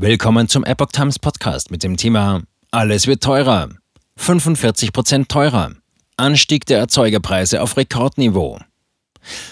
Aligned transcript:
Willkommen 0.00 0.48
zum 0.48 0.62
Epoch 0.64 0.92
Times 0.92 1.18
Podcast 1.18 1.72
mit 1.72 1.82
dem 1.82 1.96
Thema 1.96 2.44
Alles 2.70 3.08
wird 3.08 3.20
teurer. 3.20 3.68
45% 4.16 5.26
teurer. 5.26 5.72
Anstieg 6.16 6.66
der 6.66 6.78
Erzeugerpreise 6.78 7.60
auf 7.60 7.76
Rekordniveau. 7.76 8.60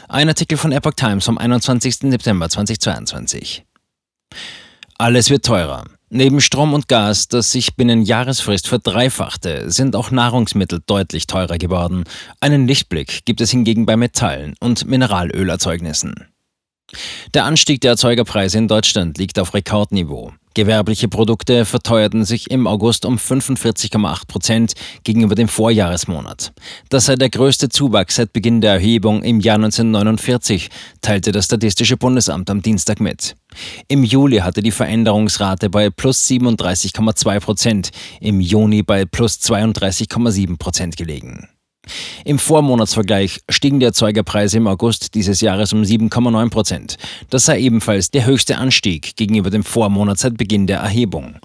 Ein 0.08 0.28
Artikel 0.28 0.56
von 0.56 0.70
Epoch 0.70 0.92
Times 0.92 1.24
vom 1.24 1.36
21. 1.36 1.96
September 1.96 2.48
2022. 2.48 3.64
Alles 4.98 5.30
wird 5.30 5.44
teurer. 5.44 5.82
Neben 6.10 6.40
Strom 6.40 6.74
und 6.74 6.86
Gas, 6.86 7.26
das 7.26 7.50
sich 7.50 7.74
binnen 7.74 8.02
Jahresfrist 8.02 8.68
verdreifachte, 8.68 9.68
sind 9.72 9.96
auch 9.96 10.12
Nahrungsmittel 10.12 10.80
deutlich 10.86 11.26
teurer 11.26 11.58
geworden. 11.58 12.04
Einen 12.38 12.68
Lichtblick 12.68 13.24
gibt 13.24 13.40
es 13.40 13.50
hingegen 13.50 13.84
bei 13.84 13.96
Metallen 13.96 14.54
und 14.60 14.86
Mineralölerzeugnissen. 14.86 16.28
Der 17.34 17.44
Anstieg 17.44 17.80
der 17.80 17.92
Erzeugerpreise 17.92 18.58
in 18.58 18.68
Deutschland 18.68 19.18
liegt 19.18 19.38
auf 19.38 19.54
Rekordniveau. 19.54 20.32
Gewerbliche 20.54 21.08
Produkte 21.08 21.66
verteuerten 21.66 22.24
sich 22.24 22.50
im 22.50 22.66
August 22.66 23.04
um 23.04 23.18
45,8 23.18 24.26
Prozent 24.26 24.72
gegenüber 25.04 25.34
dem 25.34 25.48
Vorjahresmonat. 25.48 26.54
Das 26.88 27.04
sei 27.04 27.16
der 27.16 27.28
größte 27.28 27.68
Zuwachs 27.68 28.16
seit 28.16 28.32
Beginn 28.32 28.62
der 28.62 28.72
Erhebung 28.72 29.22
im 29.22 29.40
Jahr 29.40 29.56
1949, 29.56 30.70
teilte 31.02 31.30
das 31.32 31.44
Statistische 31.44 31.98
Bundesamt 31.98 32.48
am 32.48 32.62
Dienstag 32.62 33.00
mit. 33.00 33.36
Im 33.88 34.02
Juli 34.02 34.38
hatte 34.38 34.62
die 34.62 34.70
Veränderungsrate 34.70 35.68
bei 35.68 35.90
plus 35.90 36.26
37,2 36.26 37.40
Prozent, 37.40 37.90
im 38.22 38.40
Juni 38.40 38.82
bei 38.82 39.04
plus 39.04 39.34
32,7 39.40 40.56
Prozent 40.56 40.96
gelegen. 40.96 41.50
Im 42.24 42.38
Vormonatsvergleich 42.38 43.40
stiegen 43.48 43.80
die 43.80 43.86
Erzeugerpreise 43.86 44.58
im 44.58 44.66
August 44.66 45.14
dieses 45.14 45.40
Jahres 45.40 45.72
um 45.72 45.82
7,9 45.82 46.50
Prozent. 46.50 46.96
Das 47.30 47.44
sei 47.44 47.60
ebenfalls 47.60 48.10
der 48.10 48.26
höchste 48.26 48.58
Anstieg 48.58 49.16
gegenüber 49.16 49.50
dem 49.50 49.64
Vormonat 49.64 50.18
seit 50.18 50.36
Beginn 50.36 50.66
der 50.66 50.78
Erhebung. 50.78 51.36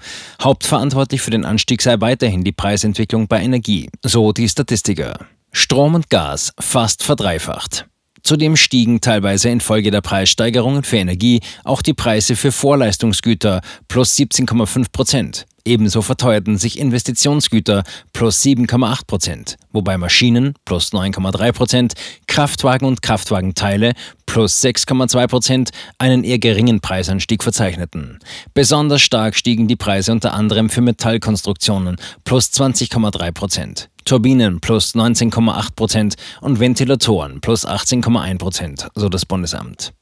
Hauptverantwortlich 0.41 1.21
für 1.21 1.31
den 1.31 1.45
Anstieg 1.45 1.81
sei 1.81 1.99
weiterhin 1.99 2.43
die 2.43 2.51
Preisentwicklung 2.51 3.27
bei 3.27 3.41
Energie, 3.41 3.89
so 4.03 4.31
die 4.31 4.49
Statistiker. 4.49 5.13
Strom 5.51 5.95
und 5.95 6.09
Gas 6.09 6.53
fast 6.59 7.03
verdreifacht. 7.03 7.85
Zudem 8.23 8.55
stiegen 8.55 9.01
teilweise 9.01 9.49
infolge 9.49 9.91
der 9.91 10.01
Preissteigerungen 10.01 10.83
für 10.83 10.97
Energie 10.97 11.41
auch 11.63 11.81
die 11.81 11.93
Preise 11.93 12.35
für 12.35 12.51
Vorleistungsgüter 12.51 13.61
plus 13.87 14.15
17,5 14.15 14.91
Prozent. 14.91 15.45
Ebenso 15.65 16.01
verteuerten 16.01 16.57
sich 16.57 16.79
Investitionsgüter 16.79 17.83
plus 18.13 18.41
7,8 18.41 19.05
Prozent, 19.05 19.57
wobei 19.71 19.97
Maschinen 19.97 20.53
plus 20.65 20.91
9,3 20.91 21.51
Prozent, 21.51 21.93
Kraftwagen 22.27 22.87
und 22.87 23.01
Kraftwagenteile 23.01 23.93
plus 24.25 24.61
6,2 24.63 25.27
Prozent 25.27 25.69
einen 25.97 26.23
eher 26.23 26.39
geringen 26.39 26.79
Preisanstieg 26.79 27.43
verzeichneten. 27.43 28.19
Besonders 28.53 29.01
stark 29.01 29.35
stiegen 29.35 29.67
die 29.67 29.75
Preise 29.75 30.11
unter 30.11 30.33
anderem 30.33 30.69
für 30.69 30.81
Metallkonstruktionen 30.81 31.97
plus 32.23 32.47
20,3 32.47 33.31
Prozent. 33.31 33.89
Turbinen 34.05 34.59
plus 34.61 34.95
19,8 34.95 35.75
Prozent 35.75 36.15
und 36.41 36.59
Ventilatoren 36.59 37.41
plus 37.41 37.67
18,1 37.67 38.37
Prozent, 38.37 38.87
so 38.95 39.09
das 39.09 39.25
Bundesamt. 39.25 39.93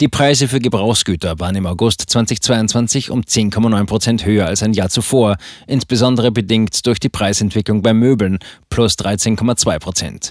Die 0.00 0.06
Preise 0.06 0.46
für 0.46 0.60
Gebrauchsgüter 0.60 1.40
waren 1.40 1.56
im 1.56 1.66
August 1.66 2.04
2022 2.06 3.10
um 3.10 3.22
10,9 3.22 3.84
Prozent 3.86 4.24
höher 4.24 4.46
als 4.46 4.62
ein 4.62 4.72
Jahr 4.72 4.90
zuvor, 4.90 5.36
insbesondere 5.66 6.30
bedingt 6.30 6.86
durch 6.86 7.00
die 7.00 7.08
Preisentwicklung 7.08 7.82
bei 7.82 7.92
Möbeln 7.92 8.38
plus 8.70 8.94
13,2 8.94 9.78
Prozent. 9.80 10.30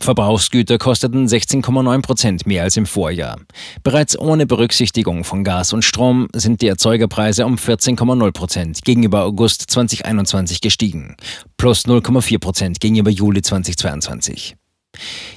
Verbrauchsgüter 0.00 0.78
kosteten 0.78 1.28
16,9 1.28 2.02
Prozent 2.02 2.46
mehr 2.46 2.64
als 2.64 2.76
im 2.76 2.86
Vorjahr. 2.86 3.38
Bereits 3.84 4.18
ohne 4.18 4.46
Berücksichtigung 4.46 5.22
von 5.22 5.44
Gas 5.44 5.72
und 5.72 5.82
Strom 5.82 6.26
sind 6.34 6.60
die 6.60 6.68
Erzeugerpreise 6.68 7.46
um 7.46 7.54
14,0 7.54 8.32
Prozent 8.32 8.82
gegenüber 8.82 9.22
August 9.22 9.70
2021 9.70 10.60
gestiegen, 10.60 11.16
plus 11.56 11.86
0,4 11.86 12.40
Prozent 12.40 12.80
gegenüber 12.80 13.10
Juli 13.10 13.42
2022. 13.42 14.56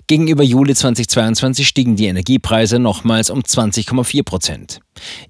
Gegenüber 0.08 0.44
Juli 0.44 0.76
2022 0.76 1.68
stiegen 1.68 1.95
die 1.95 2.06
Energiepreise 2.06 2.80
nochmals 2.80 3.30
um 3.30 3.42
20,4 3.42 4.23
Prozent. 4.23 4.80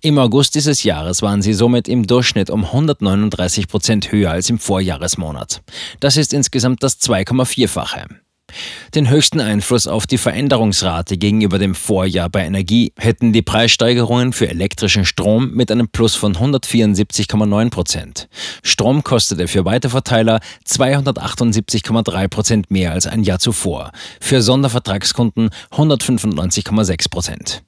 Im 0.02 0.18
August 0.18 0.56
dieses 0.56 0.84
Jahres 0.84 1.22
waren 1.22 1.42
sie 1.42 1.54
somit 1.54 1.88
im 1.88 2.08
Durchschnitt 2.08 2.50
um 2.50 2.66
139 2.66 3.68
Prozent 3.68 4.12
höher 4.12 4.32
als 4.32 4.50
im 4.50 4.60
Vorjahresmonat. 4.60 5.62
Das 6.00 6.18
ist 6.18 6.34
insgesamt 6.34 6.84
das 6.84 7.00
2,4-fache. 7.00 8.08
Den 8.96 9.09
höchsten 9.09 9.41
Einfluss 9.41 9.88
auf 9.88 10.08
die 10.08 10.18
Veränderungsrate 10.18 11.18
gegenüber 11.18 11.59
dem 11.59 11.75
Vorjahr 11.75 12.30
bei 12.30 12.46
Energie 12.46 12.94
hätten 12.97 13.34
die 13.34 13.41
Preissteigerungen 13.41 14.34
für 14.34 14.50
elektrischen 14.50 15.06
Strom 15.06 15.52
mit 15.52 15.72
einem 15.72 15.90
Plus 15.90 16.16
von 16.16 16.35
174,9 16.35 17.69
Prozent. 17.69 18.30
Strom 18.63 19.03
kostete 19.03 19.47
für 19.47 19.66
Weiterverteiler 19.66 20.40
278,3 20.66 22.28
Prozent 22.28 22.72
mehr 22.72 22.94
als 22.94 23.07
ein 23.07 23.24
Jahr 23.24 23.40
zuvor, 23.40 23.91
für 24.19 24.41
Sondervertragskunden 24.41 25.50
195,6 25.72 27.09
Prozent. 27.09 27.63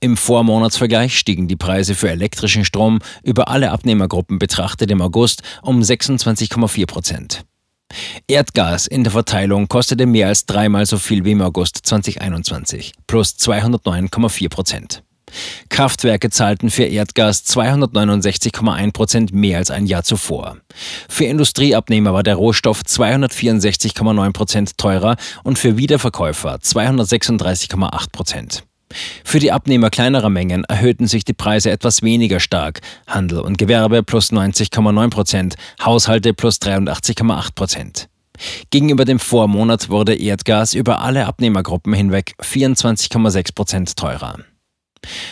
Im 0.00 0.16
Vormonatsvergleich 0.16 1.18
stiegen 1.18 1.46
die 1.46 1.56
Preise 1.56 1.94
für 1.94 2.08
elektrischen 2.08 2.64
Strom 2.64 3.00
über 3.22 3.48
alle 3.48 3.70
Abnehmergruppen 3.70 4.38
betrachtet 4.38 4.90
im 4.90 5.02
August 5.02 5.42
um 5.62 5.80
26,4 5.82 6.86
Prozent. 6.86 7.44
Erdgas 8.26 8.86
in 8.86 9.04
der 9.04 9.12
Verteilung 9.12 9.68
kostete 9.68 10.06
mehr 10.06 10.28
als 10.28 10.46
dreimal 10.46 10.86
so 10.86 10.98
viel 10.98 11.24
wie 11.24 11.32
im 11.32 11.42
August 11.42 11.78
2021, 11.84 12.92
plus 13.06 13.36
209,4 13.38 14.48
Prozent. 14.48 15.02
Kraftwerke 15.68 16.30
zahlten 16.30 16.70
für 16.70 16.84
Erdgas 16.84 17.44
269,1 17.44 18.92
Prozent 18.92 19.32
mehr 19.32 19.58
als 19.58 19.70
ein 19.70 19.86
Jahr 19.86 20.02
zuvor. 20.02 20.58
Für 21.08 21.24
Industrieabnehmer 21.24 22.14
war 22.14 22.22
der 22.22 22.36
Rohstoff 22.36 22.82
264,9 22.82 24.32
Prozent 24.32 24.78
teurer 24.78 25.16
und 25.44 25.58
für 25.58 25.76
Wiederverkäufer 25.76 26.56
236,8 26.56 28.10
Prozent. 28.12 28.67
Für 29.24 29.38
die 29.38 29.52
Abnehmer 29.52 29.90
kleinerer 29.90 30.30
Mengen 30.30 30.64
erhöhten 30.64 31.06
sich 31.06 31.24
die 31.24 31.34
Preise 31.34 31.70
etwas 31.70 32.02
weniger 32.02 32.40
stark. 32.40 32.80
Handel 33.06 33.40
und 33.40 33.58
Gewerbe 33.58 34.02
plus 34.02 34.32
90,9 34.32 35.10
Prozent, 35.10 35.54
Haushalte 35.84 36.34
plus 36.34 36.56
83,8 36.56 37.54
Prozent. 37.54 38.08
Gegenüber 38.70 39.04
dem 39.04 39.18
Vormonat 39.18 39.88
wurde 39.88 40.14
Erdgas 40.14 40.74
über 40.74 41.00
alle 41.00 41.26
Abnehmergruppen 41.26 41.92
hinweg 41.92 42.34
24,6 42.40 43.54
Prozent 43.54 43.96
teurer. 43.96 44.38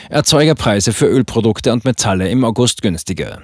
Erzeugerpreise 0.08 0.92
für 0.92 1.06
Ölprodukte 1.06 1.72
und 1.72 1.84
Metalle 1.84 2.28
im 2.28 2.44
August 2.44 2.82
günstiger. 2.82 3.42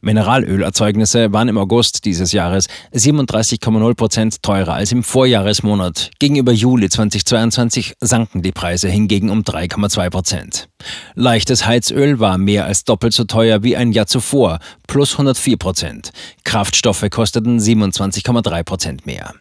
Mineralölerzeugnisse 0.00 1.32
waren 1.32 1.48
im 1.48 1.58
August 1.58 2.04
dieses 2.04 2.32
Jahres 2.32 2.68
37,0 2.94 3.94
Prozent 3.94 4.42
teurer 4.42 4.74
als 4.74 4.92
im 4.92 5.02
Vorjahresmonat. 5.02 6.10
Gegenüber 6.18 6.52
Juli 6.52 6.88
2022 6.88 7.94
sanken 8.00 8.42
die 8.42 8.52
Preise 8.52 8.88
hingegen 8.88 9.30
um 9.30 9.42
3,2 9.42 10.10
Prozent. 10.10 10.68
Leichtes 11.14 11.66
Heizöl 11.66 12.20
war 12.20 12.38
mehr 12.38 12.64
als 12.64 12.84
doppelt 12.84 13.12
so 13.12 13.24
teuer 13.24 13.62
wie 13.62 13.76
ein 13.76 13.92
Jahr 13.92 14.06
zuvor, 14.06 14.58
plus 14.86 15.12
104 15.12 15.56
Prozent. 15.56 16.10
Kraftstoffe 16.44 17.08
kosteten 17.10 17.58
27,3 17.58 18.62
Prozent 18.62 19.06
mehr. 19.06 19.34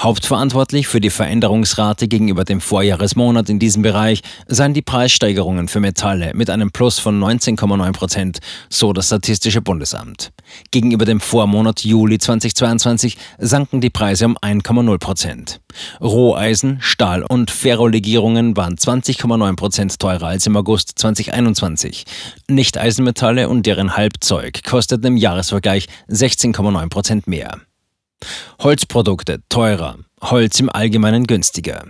Hauptverantwortlich 0.00 0.86
für 0.86 1.00
die 1.00 1.10
Veränderungsrate 1.10 2.08
gegenüber 2.08 2.44
dem 2.44 2.60
Vorjahresmonat 2.60 3.48
in 3.48 3.58
diesem 3.58 3.82
Bereich 3.82 4.22
seien 4.46 4.74
die 4.74 4.82
Preissteigerungen 4.82 5.68
für 5.68 5.80
Metalle 5.80 6.32
mit 6.34 6.50
einem 6.50 6.70
Plus 6.70 6.98
von 6.98 7.20
19,9 7.20 7.92
Prozent, 7.92 8.38
so 8.68 8.92
das 8.92 9.06
Statistische 9.06 9.60
Bundesamt. 9.60 10.30
Gegenüber 10.70 11.04
dem 11.04 11.20
Vormonat 11.20 11.84
Juli 11.84 12.18
2022 12.18 13.16
sanken 13.38 13.80
die 13.80 13.90
Preise 13.90 14.26
um 14.26 14.38
1,0 14.38 14.98
Prozent. 14.98 15.60
Roheisen, 16.00 16.78
Stahl 16.80 17.22
und 17.22 17.50
Ferrolegierungen 17.50 18.56
waren 18.56 18.76
20,9 18.76 19.56
Prozent 19.56 19.98
teurer 19.98 20.28
als 20.28 20.46
im 20.46 20.56
August 20.56 20.98
2021. 20.98 22.04
Nicht-Eisenmetalle 22.48 23.48
und 23.48 23.66
deren 23.66 23.96
Halbzeug 23.96 24.62
kosteten 24.64 25.06
im 25.06 25.16
Jahresvergleich 25.16 25.86
16,9 26.08 26.88
Prozent 26.88 27.26
mehr. 27.26 27.58
Holzprodukte 28.60 29.40
teurer, 29.48 29.98
Holz 30.20 30.60
im 30.60 30.68
Allgemeinen 30.68 31.26
günstiger. 31.26 31.84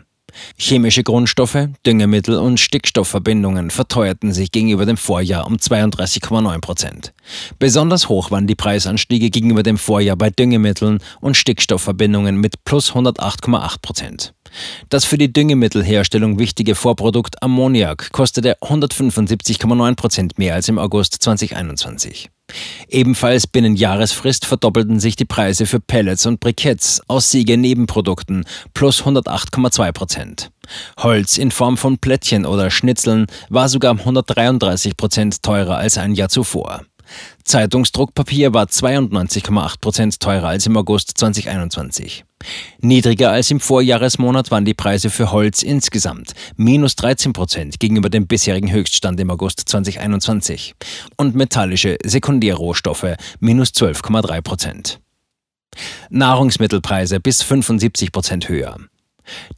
Chemische 0.57 1.03
Grundstoffe, 1.03 1.69
Düngemittel 1.87 2.39
und 2.39 2.61
Stickstoffverbindungen 2.61 3.71
verteuerten 3.71 4.33
sich 4.33 4.53
gegenüber 4.53 4.87
dem 4.87 4.97
Vorjahr 4.97 5.47
um 5.47 5.57
32,9 5.57 6.61
Prozent. 6.61 7.13
Besonders 7.59 8.09
hoch 8.09 8.31
waren 8.31 8.47
die 8.47 8.55
Preisanstiege 8.55 9.31
gegenüber 9.31 9.63
dem 9.63 9.79
Vorjahr 9.79 10.17
bei 10.17 10.31
Düngemitteln 10.31 10.99
und 11.21 11.37
Stickstoffverbindungen 11.37 12.37
mit 12.37 12.65
plus 12.65 12.93
108,8 12.93 13.81
Prozent. 13.81 14.35
Das 14.89 15.05
für 15.05 15.19
die 15.19 15.33
Düngemittelherstellung 15.33 16.39
wichtige 16.39 16.75
Vorprodukt 16.75 17.43
Ammoniak 17.43 18.11
kostete 18.12 18.56
175,9 18.61 19.95
Prozent 19.97 20.39
mehr 20.39 20.55
als 20.55 20.69
im 20.69 20.79
August 20.79 21.15
2021. 21.23 22.31
Ebenfalls 22.89 23.47
binnen 23.47 23.77
Jahresfrist 23.77 24.47
verdoppelten 24.47 25.00
sich 25.00 25.17
die 25.17 25.27
Preise 25.27 25.67
für 25.67 25.81
Pellets 25.81 26.25
und 26.27 26.41
Briketts 26.41 27.03
aus 27.06 27.31
Siege-Nebenprodukten 27.31 28.45
plus 28.73 29.03
108,2 29.03 29.93
Prozent. 29.93 30.50
Holz 30.99 31.39
in 31.39 31.50
Form 31.50 31.77
von 31.77 31.99
Plättchen 31.99 32.47
oder 32.47 32.71
Schnitzeln 32.71 33.27
war 33.49 33.69
sogar 33.69 33.93
um 33.93 33.99
133 33.99 34.97
Prozent 34.97 35.43
teurer 35.43 35.77
als 35.77 35.99
ein 35.99 36.15
Jahr 36.15 36.29
zuvor. 36.29 36.83
Zeitungsdruckpapier 37.45 38.53
war 38.53 38.67
92,8 38.67 39.81
Prozent 39.81 40.21
teurer 40.21 40.49
als 40.49 40.67
im 40.67 40.77
August 40.77 41.13
2021. 41.19 42.25
Niedriger 42.81 43.31
als 43.31 43.51
im 43.51 43.61
Vorjahresmonat 43.61 44.51
waren 44.51 44.65
die 44.65 44.75
Preise 44.75 45.11
für 45.11 45.33
Holz 45.33 45.63
insgesamt, 45.63 46.33
minus 46.57 46.97
13 46.97 47.33
Prozent 47.33 47.81
gegenüber 47.81 48.11
dem 48.11 48.27
bisherigen 48.27 48.71
Höchststand 48.71 49.19
im 49.21 49.31
August 49.31 49.61
2021. 49.67 50.75
Und 51.17 51.35
metallische 51.35 51.97
Sekundärrohstoffe, 52.05 53.17
minus 53.41 53.71
12,3 53.71 54.41
Prozent. 54.43 55.01
Nahrungsmittelpreise 56.11 57.21
bis 57.21 57.43
75 57.43 58.13
Prozent 58.13 58.49
höher. 58.49 58.77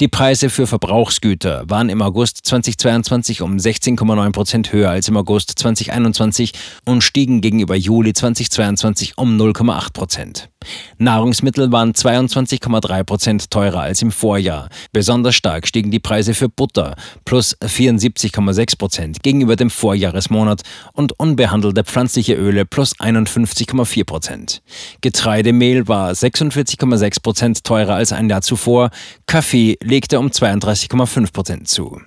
Die 0.01 0.09
Preise 0.09 0.51
für 0.51 0.67
Verbrauchsgüter 0.67 1.65
waren 1.69 1.89
im 1.89 2.03
August 2.03 2.41
2022 2.45 3.43
um 3.43 3.57
16,9 3.57 4.33
Prozent 4.33 4.73
höher 4.73 4.91
als 4.91 5.09
im 5.09 5.17
August 5.17 5.59
2021 5.59 6.53
und 6.85 7.03
stiegen 7.03 7.41
gegenüber 7.41 7.77
Juli 7.77 8.13
2022 8.13 9.19
um 9.19 9.37
0,8 9.37 9.93
Prozent. 9.93 10.51
Nahrungsmittel 10.99 11.73
waren 11.73 11.93
22,3 11.93 13.05
Prozent 13.05 13.51
teurer 13.51 13.81
als 13.81 14.03
im 14.03 14.13
Vorjahr. 14.13 14.69
Besonders 14.93 15.35
stark 15.35 15.67
stiegen 15.67 15.91
die 15.91 16.01
Preise 16.01 16.35
für 16.35 16.51
Butter 16.51 16.97
plus 17.25 17.57
74,6 17.63 18.77
Prozent 18.77 19.23
gegenüber 19.23 19.57
dem 19.57 19.71
Vorjahresmonat 19.71 20.63
und 20.93 21.19
unbehandelte 21.19 21.85
pflanzliche 21.85 22.35
Öle 22.35 22.67
plus 22.67 22.95
51,4 22.97 24.05
Prozent. 24.05 24.63
Getreidemehl 25.01 25.89
war 25.89 26.11
46,6 26.13 27.23
Prozent 27.23 27.65
teurer 27.65 27.95
als 27.95 28.13
ein 28.13 28.29
Jahr 28.29 28.43
zuvor. 28.43 28.91
Kaffee 29.27 29.60
legte 29.83 30.19
um 30.19 30.29
32,5 30.29 31.33
Prozent 31.33 31.69
zu. 31.69 32.01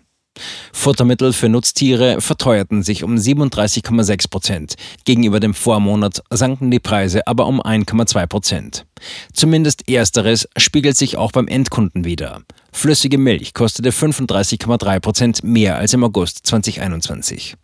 Futtermittel 0.71 1.31
für 1.31 1.47
Nutztiere 1.47 2.19
verteuerten 2.19 2.81
sich 2.81 3.03
um 3.03 3.15
37,6 3.15 4.29
Prozent. 4.29 4.75
Gegenüber 5.05 5.39
dem 5.39 5.53
Vormonat 5.53 6.23
sanken 6.31 6.71
die 6.71 6.79
Preise 6.79 7.27
aber 7.27 7.45
um 7.45 7.61
1,2 7.61 8.27
Prozent. 8.27 8.85
Zumindest 9.33 9.87
ersteres 9.87 10.47
spiegelt 10.57 10.97
sich 10.97 11.17
auch 11.17 11.31
beim 11.31 11.47
Endkunden 11.47 12.03
wider. 12.03 12.41
Flüssige 12.71 13.19
Milch 13.19 13.53
kostete 13.53 13.91
35,3 13.91 14.99
Prozent 14.99 15.43
mehr 15.43 15.77
als 15.77 15.93
im 15.93 16.03
August 16.03 16.47
2021. 16.47 17.55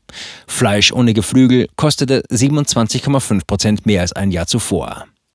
Fleisch 0.47 0.91
ohne 0.91 1.13
Geflügel 1.13 1.67
kostete 1.75 2.23
27,5 2.29 3.41
Prozent 3.47 3.85
mehr 3.87 4.01
als 4.01 4.13
ein 4.13 4.31
Jahr 4.31 4.45
zuvor. 4.45 5.05